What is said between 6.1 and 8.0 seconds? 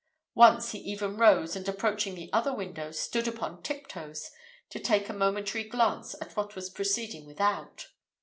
at what was proceeding without.